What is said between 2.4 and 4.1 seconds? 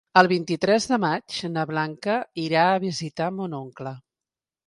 irà a visitar mon oncle.